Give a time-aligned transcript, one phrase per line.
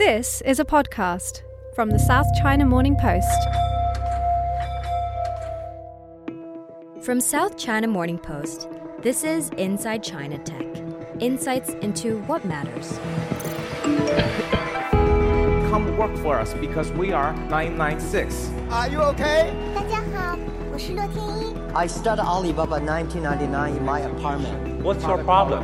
[0.00, 1.42] This is a podcast
[1.74, 3.26] from the South China Morning Post.
[7.02, 8.68] From South China Morning Post,
[9.02, 10.66] this is Inside China Tech
[11.20, 12.98] insights into what matters.
[15.70, 18.50] Come work for us because we are 996.
[18.70, 19.52] Are you okay?
[19.74, 20.38] 大家好，
[20.72, 21.54] 我是乐天一。
[21.74, 24.82] I started Alibaba 1999 in my apartment.
[24.82, 25.62] What's your problem?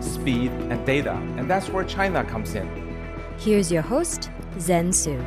[0.00, 1.16] Speed and data.
[1.38, 2.68] And that's where China comes in.
[3.39, 5.23] Here's your host, Zen Soo.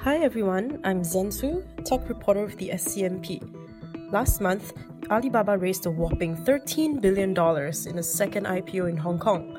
[0.00, 3.40] Hi everyone, I'm Zen Soo, tech reporter of the SCMP.
[4.12, 4.72] Last month,
[5.12, 9.56] Alibaba raised a whopping $13 billion in a second IPO in Hong Kong.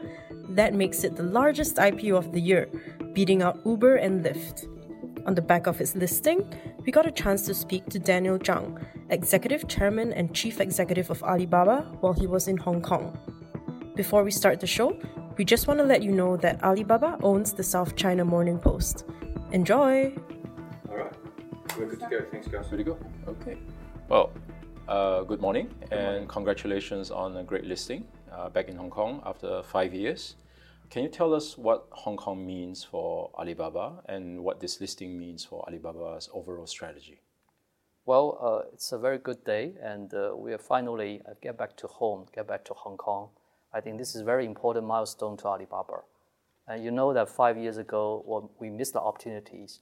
[0.49, 2.67] That makes it the largest IPO of the year,
[3.13, 4.67] beating out Uber and Lyft.
[5.25, 6.45] On the back of its listing,
[6.85, 11.23] we got a chance to speak to Daniel Zhang, Executive Chairman and Chief Executive of
[11.23, 13.17] Alibaba, while he was in Hong Kong.
[13.95, 14.99] Before we start the show,
[15.37, 19.05] we just want to let you know that Alibaba owns the South China Morning Post.
[19.51, 20.13] Enjoy!
[20.89, 21.13] All right,
[21.77, 22.25] we're good to go.
[22.31, 22.67] Thanks, guys.
[22.67, 22.97] Good to go.
[23.27, 23.57] Okay.
[24.07, 24.31] Well,
[24.87, 29.61] uh, good morning and congratulations on a great listing uh, back in Hong Kong after
[29.63, 30.35] five years.
[30.89, 35.43] Can you tell us what Hong Kong means for Alibaba and what this listing means
[35.43, 37.19] for Alibaba's overall strategy?
[38.05, 41.75] Well, uh, it's a very good day, and uh, we are finally uh, get back
[41.77, 43.29] to home, get back to Hong Kong.
[43.75, 46.03] I think this is a very important milestone to Alibaba.
[46.65, 49.81] And you know that five years ago, well, we missed the opportunities,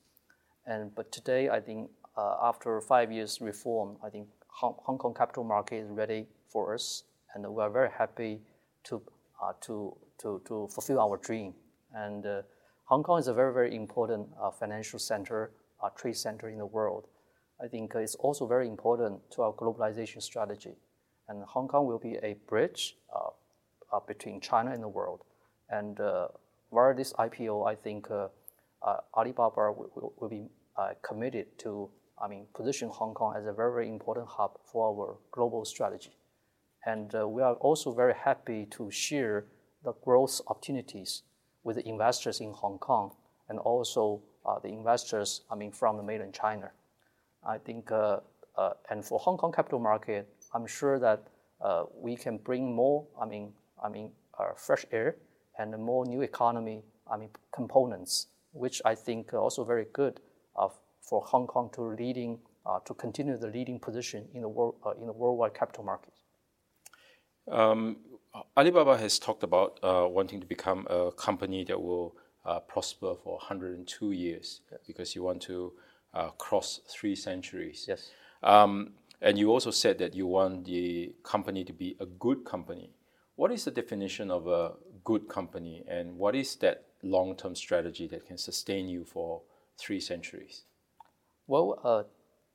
[0.65, 5.13] and but today, I think uh, after five years reform, I think Hong, Hong Kong
[5.13, 7.03] capital market is ready for us,
[7.33, 8.41] and we are very happy
[8.85, 9.01] to
[9.41, 11.53] uh, to to to fulfill our dream.
[11.93, 12.41] And uh,
[12.85, 15.51] Hong Kong is a very very important uh, financial center,
[15.83, 17.07] uh, trade center in the world.
[17.63, 20.75] I think it's also very important to our globalization strategy.
[21.29, 23.22] And Hong Kong will be a bridge uh,
[23.99, 25.21] between China and the world.
[25.69, 26.27] And uh,
[26.71, 28.27] via this IPO, I think uh,
[28.81, 31.89] uh, Alibaba will, will, be uh, committed to,
[32.21, 36.17] I mean, position Hong Kong as a very, very important hub for our global strategy.
[36.85, 39.45] And uh, we are also very happy to share
[39.83, 41.23] the growth opportunities
[41.63, 43.11] with the investors in Hong Kong
[43.49, 46.71] and also uh, the investors, I mean, from the mainland China.
[47.45, 48.19] I think, uh,
[48.57, 51.27] uh, and for Hong Kong capital market, I'm sure that
[51.61, 53.53] uh, we can bring more, I mean,
[53.83, 55.17] I mean, uh, fresh air
[55.57, 60.19] and more new economy, I mean, components, which I think are also very good
[60.55, 60.69] uh,
[61.01, 64.91] for Hong Kong to leading, uh, to continue the leading position in the world, uh,
[64.91, 66.13] in the worldwide capital market.
[67.51, 67.97] Um,
[68.57, 72.15] Alibaba has talked about uh, wanting to become a company that will
[72.45, 75.73] uh, prosper for 102 years because you want to
[76.13, 77.85] uh, cross three centuries.
[77.87, 78.11] Yes.
[78.41, 82.91] Um, and you also said that you want the company to be a good company.
[83.35, 84.73] What is the definition of a
[85.03, 89.41] good company, and what is that long term strategy that can sustain you for
[89.79, 90.65] three centuries?
[91.47, 92.03] Well, uh,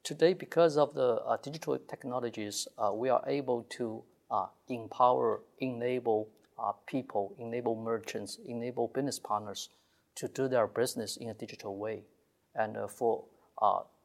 [0.04, 6.28] today, because of the uh, digital technologies, uh, we are able to uh, empower, enable
[6.62, 9.70] uh, people, enable merchants, enable business partners
[10.14, 12.04] to do their business in a digital way.
[12.54, 13.24] And uh, for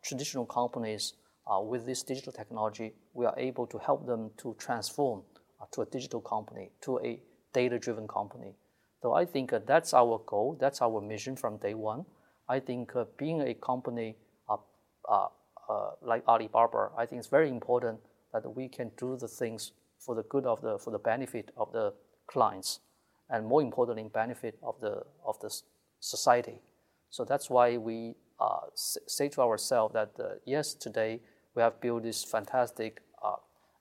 [0.03, 1.13] traditional companies,
[1.61, 5.21] with this digital technology, we are able to help them to transform
[5.71, 7.19] to a digital company, to a
[7.53, 8.55] data-driven company.
[9.01, 12.05] So I think that's our goal, that's our mission from day one.
[12.47, 14.15] I think being a company
[15.09, 15.27] uh,
[15.69, 17.99] uh, like Alibaba, I think it's very important
[18.33, 21.71] that we can do the things for the good of the for the benefit of
[21.71, 21.93] the
[22.27, 22.79] clients,
[23.29, 25.49] and more importantly, benefit of the of the
[25.99, 26.61] society.
[27.09, 31.21] So that's why we uh, say to ourselves that uh, yes, today
[31.55, 33.01] we have built this fantastic.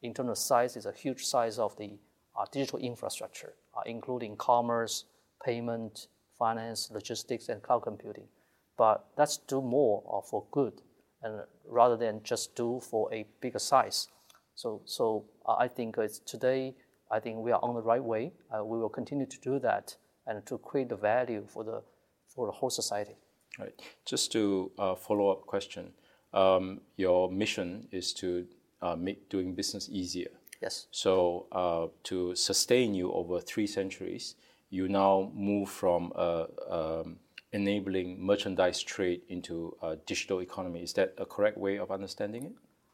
[0.03, 1.99] Uh, in terms of size, is a huge size of the
[2.39, 3.55] uh, digital infrastructure,
[3.87, 5.05] including commerce,
[5.45, 6.09] payment,
[6.39, 8.29] finance, logistics, and cloud computing.
[8.77, 10.83] But let's do more for good
[11.23, 14.09] and rather than just do for a bigger size.
[14.55, 16.75] So, so uh, I think it's today,
[17.11, 18.33] I think we are on the right way.
[18.51, 19.97] Uh, we will continue to do that
[20.27, 21.83] and to create the value for the,
[22.29, 23.17] for the whole society.
[23.59, 23.81] Right.
[24.05, 25.93] Just to uh, follow up question,
[26.33, 28.47] um, your mission is to
[28.83, 30.31] uh, make doing business easier.
[30.61, 30.87] Yes.
[30.91, 34.37] So uh, to sustain you over three centuries,
[34.71, 37.17] you now move from uh, um,
[37.53, 40.83] enabling merchandise trade into a digital economy.
[40.83, 42.53] Is that a correct way of understanding it?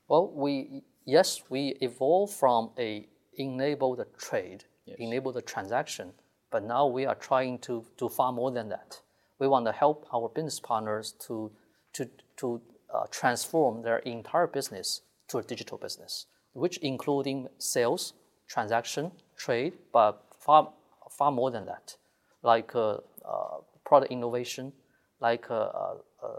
[0.09, 4.97] Well, we yes, we evolved from a enable the trade, yes.
[4.99, 6.13] enable the transaction,
[6.51, 9.01] but now we are trying to do far more than that.
[9.39, 11.53] We want to help our business partners to
[11.93, 12.09] to
[12.39, 12.61] to
[12.93, 18.15] uh, transform their entire business to a digital business, which including sales,
[18.49, 20.73] transaction, trade, but far
[21.11, 21.97] far more than that,
[22.43, 24.73] like uh, uh, product innovation,
[25.21, 25.95] like uh, uh,
[26.25, 26.39] uh,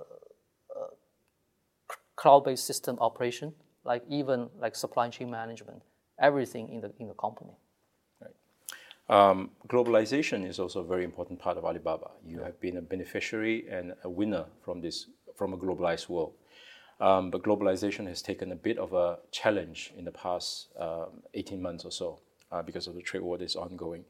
[2.16, 3.54] cloud-based system operation,
[3.84, 5.82] like even like supply chain management,
[6.22, 7.56] everything in the in the company.
[9.10, 12.12] Um, globalization is also a very important part of Alibaba.
[12.24, 16.34] You have been a beneficiary and a winner from this from a globalized world.
[17.00, 21.62] Um, but globalization has taken a bit of a challenge in the past um, 18
[21.62, 22.20] months or so
[22.52, 24.04] uh, because of the trade war that is ongoing.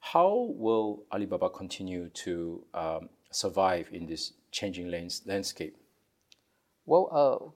[0.00, 5.76] How will Alibaba continue to um, survive in this changing landscape?
[6.86, 7.52] Well,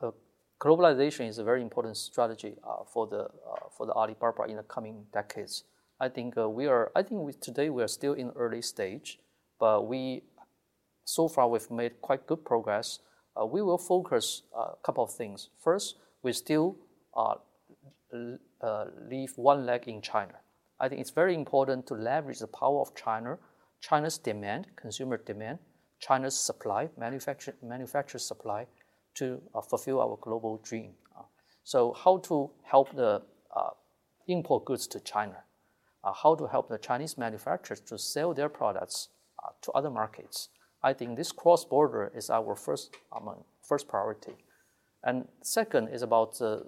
[0.00, 0.12] uh, uh,
[0.60, 4.62] globalization is a very important strategy uh, for the uh, for the Alibaba in the
[4.62, 5.64] coming decades.
[6.00, 6.92] I think uh, we are.
[6.94, 9.18] I think we, today we are still in early stage,
[9.58, 10.22] but we
[11.04, 13.00] so far we've made quite good progress.
[13.40, 15.50] Uh, we will focus a couple of things.
[15.62, 16.76] First, we still
[18.12, 20.34] leave one leg in China.
[20.78, 23.38] I think it's very important to leverage the power of China,
[23.80, 25.58] China's demand, consumer demand,
[26.00, 28.66] China's supply, manufacture, manufacturer supply,
[29.14, 30.92] to uh, fulfill our global dream.
[31.16, 31.22] Uh,
[31.62, 33.22] so, how to help the
[33.54, 33.70] uh,
[34.26, 35.36] import goods to China?
[36.02, 39.08] Uh, how to help the Chinese manufacturers to sell their products
[39.44, 40.48] uh, to other markets?
[40.82, 44.36] I think this cross border is our first um, first priority.
[45.04, 46.60] And second is about uh,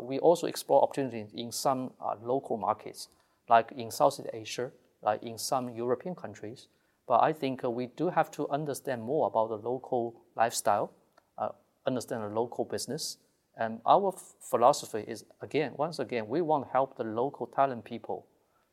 [0.00, 3.08] we also explore opportunities in some local markets
[3.48, 4.70] like in Southeast Asia,
[5.02, 6.68] like in some European countries.
[7.06, 10.92] But I think uh, we do have to understand more about the local lifestyle,
[11.36, 11.50] uh,
[11.86, 13.18] understand the local business.
[13.56, 17.84] And our f- philosophy is again, once again, we want to help the local talent
[17.84, 18.26] people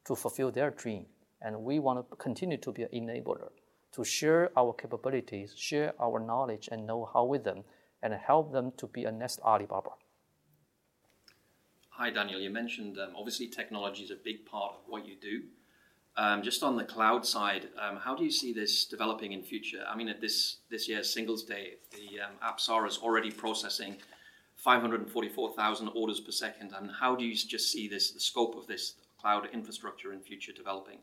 [0.08, 1.06] to fulfill their dream.
[1.42, 3.50] And we want to continue to be an enabler,
[3.94, 7.64] to share our capabilities, share our knowledge and know how with them,
[8.02, 9.92] and help them to be a next Alibaba.
[11.90, 12.40] Hi, Daniel.
[12.40, 15.44] You mentioned um, obviously technology is a big part of what you do.
[16.18, 19.84] Um, just on the cloud side, um, how do you see this developing in future?
[19.88, 23.98] I mean, at this this year's Singles Day, the um, Apsara is already processing
[24.62, 26.74] 544,000 orders per second.
[26.78, 30.52] And how do you just see this, the scope of this cloud infrastructure in future
[30.52, 31.00] developing?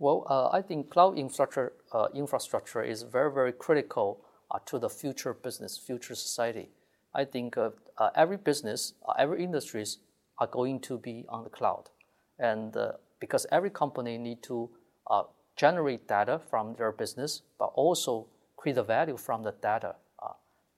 [0.00, 4.88] Well, uh, I think cloud infrastructure uh, infrastructure is very very critical uh, to the
[4.88, 6.70] future business, future society.
[7.14, 9.98] I think uh, uh, every business, uh, every industries
[10.38, 11.90] are going to be on the cloud,
[12.38, 12.74] and
[13.20, 14.70] because every company need to
[15.56, 18.26] generate data from their business, but also
[18.56, 19.96] create the value from the data.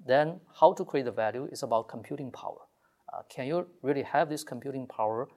[0.04, 2.62] Then, how to create the value is about computing power.
[3.28, 5.28] can you really have this computing power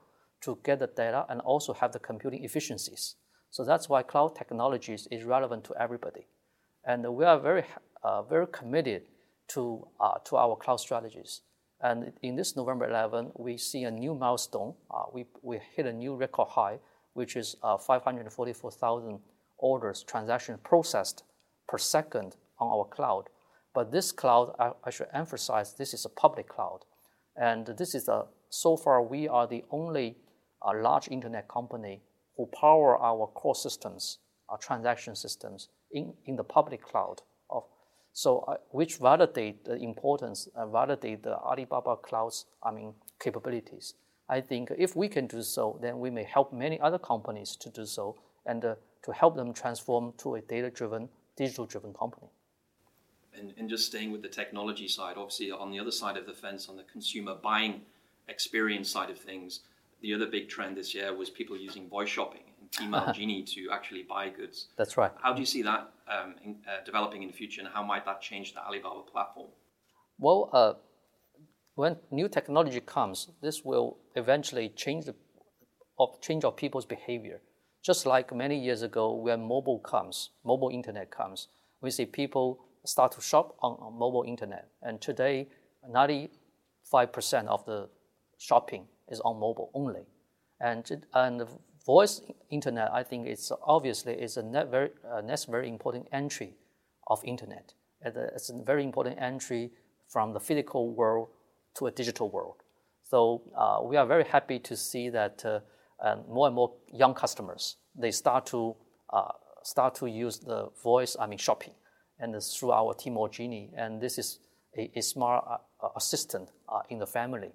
[0.42, 3.16] to get the data and also have the computing efficiencies?
[3.56, 6.28] So that's why cloud technologies is relevant to everybody,
[6.84, 7.64] and we are very
[8.28, 9.04] very committed
[9.54, 11.40] to, uh, to our cloud strategies.
[11.80, 14.74] And in this November 11, we see a new milestone.
[14.92, 16.80] Uh, we, we hit a new record high,
[17.14, 19.20] which is uh, 544,000
[19.58, 21.24] orders, transactions processed
[21.70, 23.30] per second on our cloud.
[23.74, 26.80] But this cloud, I, I, should emphasize, this is a public cloud.
[27.38, 30.18] And this is a, so far, we are the only
[30.62, 32.02] uh, large internet company
[32.38, 37.22] who power our core systems, our transaction systems in, in the public cloud.
[37.50, 37.64] Of,
[38.14, 43.96] So, uh, which validate the importance, uh, validate the Alibaba Cloud's, I mean, capabilities.
[44.30, 47.70] I think if we can do so, then we may help many other companies to
[47.70, 48.16] do so
[48.46, 52.30] and uh, to help them transform to a data-driven, digital-driven company.
[53.38, 56.34] And, and just staying with the technology side, obviously on the other side of the
[56.34, 57.82] fence, on the consumer buying
[58.28, 59.60] experience side of things,
[60.06, 63.70] the other big trend this year was people using voice shopping and Tmall Genie to
[63.72, 64.68] actually buy goods.
[64.78, 65.12] That's right.
[65.24, 68.06] How do you see that um, in, uh, developing in the future, and how might
[68.06, 69.50] that change the Alibaba platform?
[70.20, 70.74] Well, uh,
[71.74, 75.16] when new technology comes, this will eventually change the
[75.98, 77.42] of change of people's behavior.
[77.84, 81.48] Just like many years ago, when mobile comes, mobile internet comes,
[81.82, 85.48] we see people start to shop on, on mobile internet, and today,
[85.90, 87.90] ninety-five percent of the
[88.38, 90.06] shopping is on mobile only,
[90.60, 91.44] and and
[91.86, 96.56] voice internet, I think it's obviously is a net very, uh, next very important entry
[97.08, 97.74] of internet.
[98.02, 99.72] It's a very important entry
[100.08, 101.30] from the physical world
[101.76, 102.58] to a digital world.
[103.04, 105.60] So uh, we are very happy to see that uh,
[106.28, 108.76] more and more young customers they start to
[109.14, 109.32] uh,
[109.64, 111.74] start to use the voice I mean shopping
[112.20, 114.40] and through our Tmall Genie and this is
[114.78, 117.52] a, a smart uh, assistant uh, in the family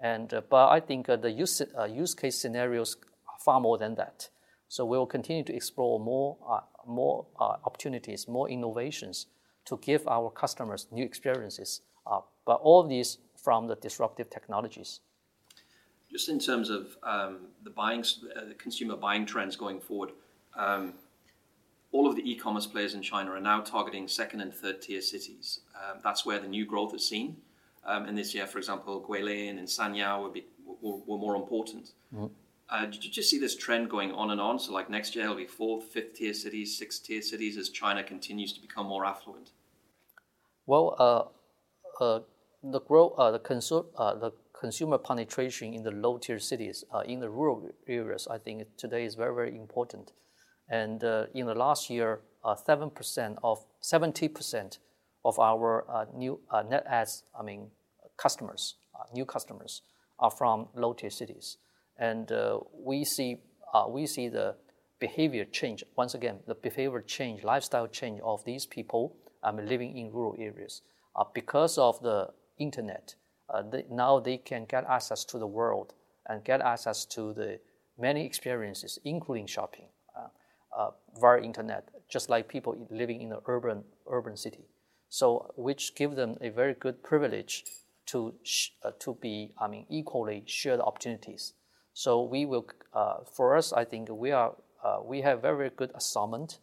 [0.00, 2.96] and but I think the use use case scenarios
[3.28, 4.28] are far more than that.
[4.68, 6.36] So we will continue to explore more
[6.86, 9.26] more opportunities, more innovations
[9.66, 11.80] to give our customers new experiences.
[12.46, 15.00] but all of these from the disruptive technologies.
[16.10, 18.04] Just in terms of um, the buying,
[18.36, 20.12] uh, the consumer buying trends going forward,
[20.56, 20.94] um,
[21.92, 25.60] all of the e-commerce players in China are now targeting second and third tier cities.
[25.74, 27.36] Um, that's where the new growth is seen.
[27.86, 31.92] Um, and this year, for example, Guilin and Sanyao were, be, were, were more important.
[32.14, 32.26] Mm-hmm.
[32.70, 34.58] Uh, did you just see this trend going on and on?
[34.58, 38.02] So, like next year, it'll be fourth, fifth tier cities, sixth tier cities as China
[38.02, 39.50] continues to become more affluent.
[40.66, 42.20] Well, uh, uh,
[42.62, 47.00] the growth, uh, the, consu- uh, the consumer penetration in the low tier cities, uh,
[47.00, 50.12] in the rural areas, I think today is very, very important.
[50.70, 54.78] And uh, in the last year, uh, seven percent of seventy percent
[55.24, 57.70] of our uh, new net adds, I mean,
[58.16, 58.76] customers,
[59.12, 59.82] new customers,
[60.18, 61.58] are from low tier cities,
[61.98, 62.30] and
[62.72, 63.38] we see
[63.72, 64.56] the
[65.00, 70.10] behavior change once again, the behavior change, lifestyle change of these people um, living in
[70.12, 70.82] rural areas
[71.34, 72.28] because of the
[72.58, 73.14] internet.
[73.52, 75.94] Uh, now they can get access to the world
[76.26, 77.60] and get access to the
[77.98, 80.28] many experiences, including shopping, uh,
[80.76, 80.90] uh,
[81.20, 84.64] via internet, just like people living in urban urban city.
[85.14, 87.64] So, which give them a very good privilege
[88.06, 88.34] to
[88.82, 91.52] uh, to be, I mean, equally share the opportunities.
[91.92, 95.92] So we will, uh, for us, I think we are uh, we have very, good
[95.94, 96.58] assortment.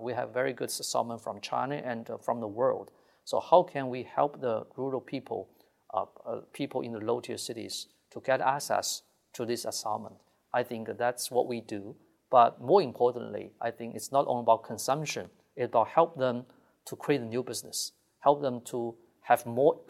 [0.00, 2.90] we have very good assignment from China and from the world.
[3.24, 5.48] So how can we help the rural people,
[5.94, 10.16] uh, uh, people in the low tier cities, to get access to this assignment?
[10.52, 11.96] I think that's what we do.
[12.30, 16.44] But more importantly, I think it's not only about consumption; it's about help them
[16.86, 19.80] to create a new business, help them to have more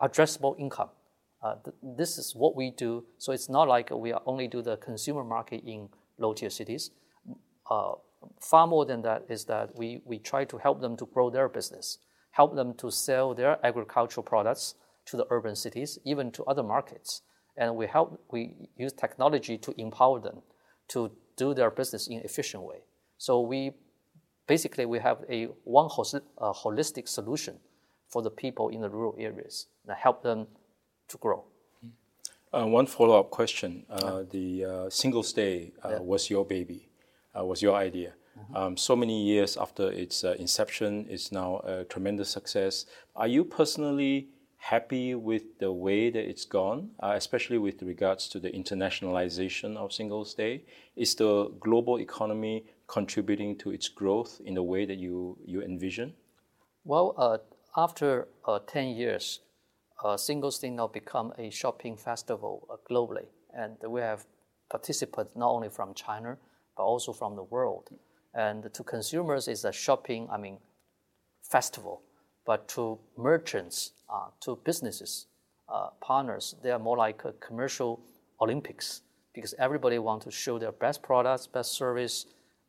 [0.00, 0.90] addressable income.
[1.42, 3.04] Uh, th- this is what we do.
[3.18, 6.90] So it's not like we only do the consumer market in low tier cities.
[7.70, 7.92] Uh,
[8.40, 11.48] far more than that is that we, we try to help them to grow their
[11.48, 11.98] business
[12.34, 14.74] help them to sell their agricultural products
[15.06, 17.22] to the urban cities, even to other markets.
[17.56, 20.42] And we help, we use technology to empower them
[20.88, 22.80] to do their business in an efficient way.
[23.18, 23.74] So we
[24.46, 27.58] basically we have a one holistic solution
[28.08, 30.46] for the people in the rural areas that help them
[31.08, 31.44] to grow.
[32.52, 34.22] Uh, one follow-up question: uh.
[34.30, 35.98] The uh, Singles Day uh, yeah.
[35.98, 36.88] was your baby,
[37.36, 38.12] uh, was your idea.
[38.38, 38.56] Mm-hmm.
[38.56, 42.86] Um, so many years after its uh, inception, it's now a tremendous success.
[43.16, 48.40] Are you personally happy with the way that it's gone, uh, especially with regards to
[48.40, 50.64] the internationalization of single Day?
[50.96, 56.14] Is the global economy contributing to its growth in the way that you, you envision?
[56.84, 57.38] Well, uh,
[57.76, 59.40] after uh, 10 years,
[60.04, 63.26] uh, Singles Day now become a shopping festival uh, globally,
[63.56, 64.26] and we have
[64.70, 66.36] participants not only from China
[66.76, 67.90] but also from the world.
[68.34, 70.58] And to consumers, it's a shopping, I mean,
[71.48, 72.02] festival.
[72.44, 75.26] But to merchants, uh, to businesses,
[75.68, 78.00] uh, partners, they are more like a commercial
[78.40, 79.02] Olympics
[79.34, 82.26] because everybody wants to show their best products, best service.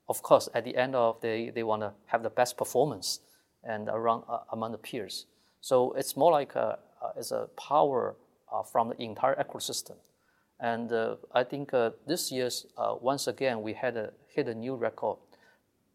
[0.07, 3.19] Of course, at the end of the day, they want to have the best performance
[3.63, 5.25] and around uh, among the peers.
[5.61, 8.15] So it's more like a, uh, it's a power
[8.53, 9.95] uh, from the entire ecosystem.
[10.59, 11.71] And uh, I think
[12.07, 12.65] this year's,
[13.01, 15.17] once again, we had a, hit a new record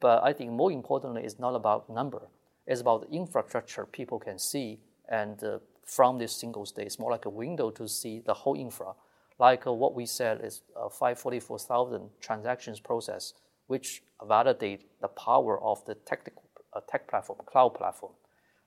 [0.01, 2.23] but I think more importantly, it's not about number.
[2.67, 4.81] It's about the infrastructure people can see.
[5.09, 5.39] And
[5.85, 8.95] from this single Day, it's more like a window to see the whole infra.
[9.39, 13.35] Like uh, what we said is uh, 544,000 transactions process,
[13.71, 16.43] which validate the power of the technical,
[16.75, 18.13] uh, tech platform, cloud platform.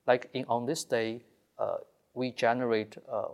[0.06, 1.24] Like in, on this day,
[1.58, 1.76] uh,
[2.14, 3.28] we generate uh,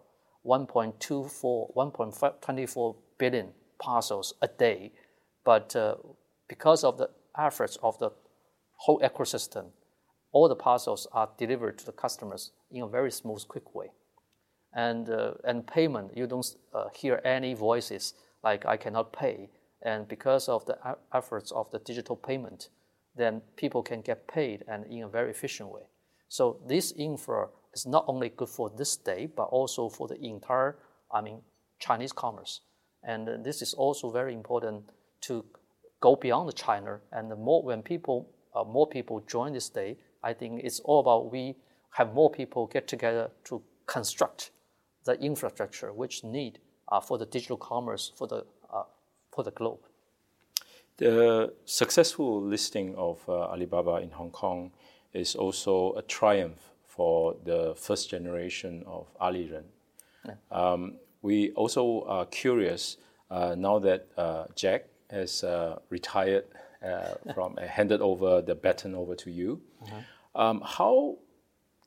[0.45, 3.49] 1.24, 1.24 billion
[3.81, 4.91] parcels a day.
[5.45, 5.77] But
[6.49, 8.11] because of the efforts of the
[8.79, 9.67] whole ecosystem,
[10.33, 13.93] all the parcels are delivered to the customers in a very smooth, quick way.
[14.75, 19.51] And, uh, and payment, you don't uh, hear any voices like I cannot pay.
[19.83, 20.79] And because of the
[21.15, 22.69] efforts of the digital payment,
[23.17, 25.83] then people can get paid and in a very efficient way.
[26.29, 30.77] So this infra is not only good for this day, but also for the entire,
[31.13, 31.41] I mean,
[31.79, 32.61] Chinese commerce.
[33.03, 34.85] And this is also very important
[35.23, 35.45] to
[36.01, 40.63] go beyond China, and more when people uh, more people join this day, I think
[40.65, 41.57] it's all about we
[41.93, 44.51] have more people get together to construct
[45.05, 46.59] the infrastructure which need
[46.89, 48.45] uh, for the digital commerce for the
[49.33, 49.81] for the globe.
[50.97, 54.73] The successful listing of uh, Alibaba in Hong Kong
[55.15, 59.65] is also a triumph for the first generation of Aliren.
[60.27, 60.35] Yeah.
[60.51, 62.99] Um, we also are curious
[63.31, 66.45] uh, now that uh, Jack has uh, retired
[67.35, 69.61] from handed over the baton over to you.
[69.83, 70.41] Mm-hmm.
[70.41, 71.19] Um, how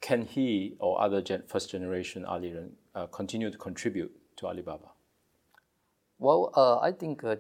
[0.02, 2.72] can he or other gen- first generation Aliren
[3.12, 4.90] continue to contribute to Alibaba?
[6.24, 7.36] Well, uh, I think uh,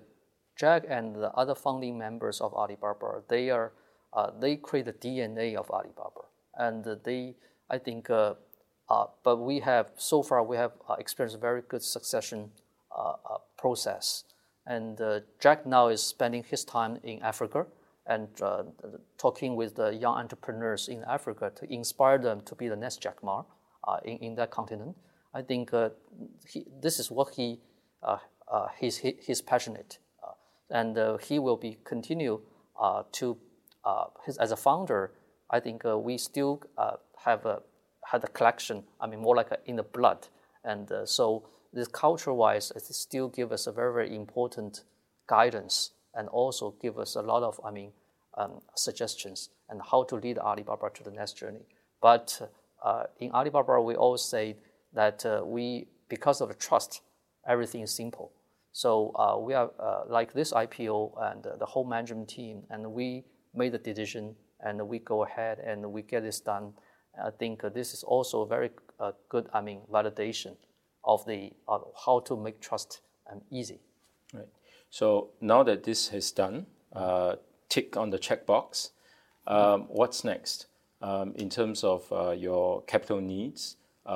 [0.57, 3.71] Jack and the other founding members of Alibaba, they are
[4.11, 6.25] uh, they create the DNA of Alibaba,
[6.55, 7.35] and they
[7.69, 8.09] I think.
[8.09, 12.51] but we have so far we have experienced a very good succession
[13.57, 14.25] process,
[14.67, 14.99] and
[15.39, 17.65] Jack now is spending his time in Africa
[18.05, 18.63] and uh,
[19.17, 23.23] talking with the young entrepreneurs in Africa to inspire them to be the next Jack
[23.23, 23.45] Ma
[23.87, 24.93] uh, in, in that continent.
[25.33, 25.91] I think uh,
[26.45, 27.61] he, this is what he
[28.03, 28.17] uh,
[28.79, 29.99] he's, he, he's passionate.
[30.23, 30.33] Uh,
[30.69, 32.41] and uh, he will be continue
[33.11, 33.37] to,
[34.25, 35.11] his, as a founder,
[35.49, 36.61] I think we still
[37.25, 37.61] have a,
[38.05, 40.27] had a collection, I mean, more like a, in the blood.
[40.63, 44.83] And so this culture-wise, it still give us a very, very important
[45.27, 47.91] guidance and also give us a lot of, I mean,
[48.37, 51.65] um, suggestions and how to lead Alibaba to the next journey.
[52.01, 52.49] But
[52.83, 54.57] uh, in Alibaba, we always say
[54.93, 57.01] that uh, we, because of the trust,
[57.47, 58.31] everything is simple.
[58.73, 63.23] So uh, we are uh, like this IPO and the whole management team, and we
[63.53, 66.73] made the decision and we go ahead and we get this done.
[67.23, 70.55] I think this is also a very uh, good, I mean, validation
[71.03, 71.51] of the
[72.05, 73.79] how to make trust um, easy.
[74.33, 74.47] Right.
[74.89, 76.65] So now that this is done,
[77.69, 78.89] tick on the checkbox.
[79.45, 80.67] Um, what's next
[81.01, 82.09] um, in terms of
[82.39, 83.75] your capital needs?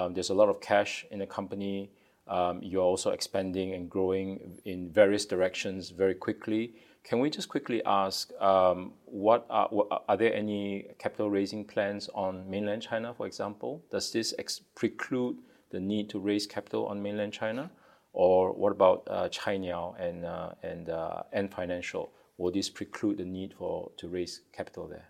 [0.10, 1.92] There's a lot of cash in the company.
[2.28, 6.74] Um, you're also expanding and growing in various directions very quickly.
[7.04, 9.70] Can we just quickly ask, um, what are,
[10.10, 13.82] are there any capital raising plans on mainland China, for example?
[13.90, 15.38] Does this ex- preclude
[15.72, 17.72] the need to raise capital on mainland China?
[18.12, 22.12] Or what about uh, Cainiao and, uh, and uh, Ant Financial?
[22.38, 25.06] Will this preclude the need for to raise capital there?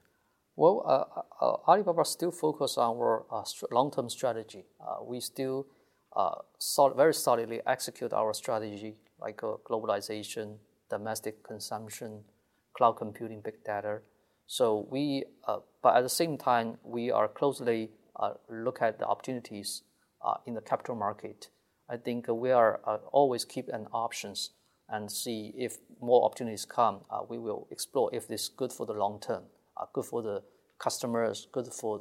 [0.55, 4.65] Well, uh, uh, Alibaba still focus on our uh, long-term strategy.
[5.03, 5.67] We still
[6.57, 10.57] sol- very solidly execute our strategy like uh, globalization,
[10.89, 12.23] domestic consumption,
[12.73, 13.99] cloud computing, big data.
[14.45, 19.05] So we, uh, but at the same time, we are closely uh, look at the
[19.05, 19.83] opportunities
[20.25, 21.49] uh, in the capital market.
[21.89, 24.51] I think we are uh, always keep an options
[24.89, 27.01] and see if more opportunities come.
[27.29, 29.43] we will explore if this is good for the long term,
[29.93, 30.41] good for the
[30.79, 31.99] customers, good for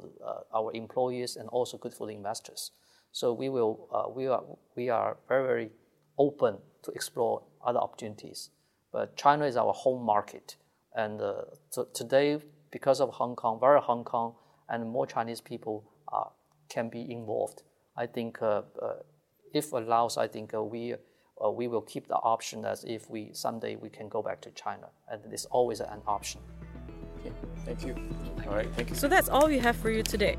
[0.53, 2.71] our employees, and also good for the investors.
[3.19, 4.43] So we will uh, we are
[4.75, 5.69] we are very very
[6.19, 8.51] open to explore other opportunities.
[8.93, 10.55] But China is our home market,
[10.95, 11.33] and uh,
[11.71, 12.39] so today
[12.71, 14.35] because of Hong Kong, very Hong Kong,
[14.69, 16.29] and more Chinese people uh,
[16.69, 17.63] can be involved.
[17.97, 18.97] I think uh, uh,
[19.51, 20.93] if allows, I think uh, we.
[21.61, 24.87] we will keep the option as if we someday we can go back to China,
[25.09, 26.41] and it's always an option.
[27.19, 27.33] Okay,
[27.65, 27.93] thank you.
[28.47, 28.97] All right, thank you.
[29.03, 30.35] So that's all we have for you today.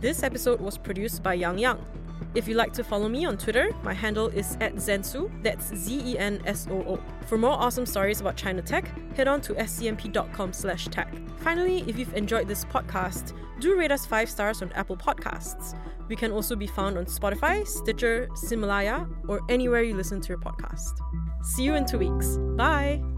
[0.00, 1.97] This episode was produced by Yang Yang.
[2.34, 6.02] If you'd like to follow me on Twitter, my handle is at Zensoo, that's Z
[6.04, 7.00] E N S O O.
[7.26, 11.12] For more awesome stories about China tech, head on to scmp.com slash tech.
[11.38, 15.76] Finally, if you've enjoyed this podcast, do rate us 5 stars on Apple Podcasts.
[16.08, 20.38] We can also be found on Spotify, Stitcher, Himalaya, or anywhere you listen to your
[20.38, 21.00] podcast.
[21.42, 22.38] See you in two weeks.
[22.56, 23.17] Bye!